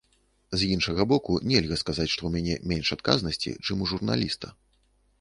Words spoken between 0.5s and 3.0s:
З іншага боку, нельга сказаць, што ў мяне менш